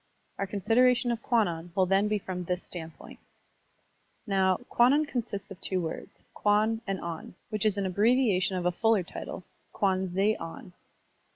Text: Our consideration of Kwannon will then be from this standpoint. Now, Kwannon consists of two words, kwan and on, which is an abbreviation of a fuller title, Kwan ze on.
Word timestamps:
Our 0.39 0.47
consideration 0.47 1.11
of 1.11 1.21
Kwannon 1.21 1.69
will 1.75 1.85
then 1.85 2.07
be 2.07 2.17
from 2.17 2.43
this 2.43 2.63
standpoint. 2.63 3.19
Now, 4.25 4.57
Kwannon 4.67 5.05
consists 5.05 5.51
of 5.51 5.61
two 5.61 5.79
words, 5.79 6.23
kwan 6.33 6.81
and 6.87 6.99
on, 7.01 7.35
which 7.51 7.67
is 7.67 7.77
an 7.77 7.85
abbreviation 7.85 8.57
of 8.57 8.65
a 8.65 8.71
fuller 8.71 9.03
title, 9.03 9.43
Kwan 9.73 10.07
ze 10.09 10.35
on. 10.37 10.73